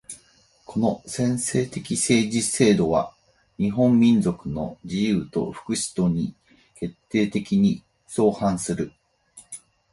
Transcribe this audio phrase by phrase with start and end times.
[0.65, 3.13] この専制的政治制度は
[3.59, 6.33] 日本民族の自由と福祉とに
[6.73, 8.91] 決定的に相反する。